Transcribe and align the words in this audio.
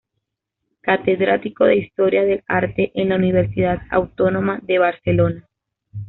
Catedrático 0.81 1.65
de 1.65 1.75
historia 1.75 2.23
del 2.25 2.43
arte 2.47 2.91
en 2.95 3.09
la 3.09 3.17
Universidad 3.17 3.83
Autónoma 3.91 4.57
de 4.63 4.79
Barcelona. 4.79 5.47